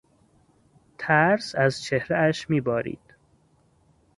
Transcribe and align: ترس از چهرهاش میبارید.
ترس 0.97 1.55
از 1.55 1.83
چهرهاش 1.83 2.49
میبارید. 2.49 3.15